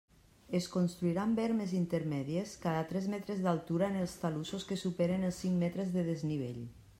[0.59, 5.63] Es construiran bermes intermèdies cada tres metres d'altura en els talussos que superen els cinc
[5.67, 6.61] metres de desnivell.